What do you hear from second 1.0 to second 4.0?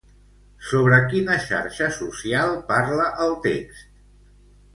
quina xarxa social parla el text?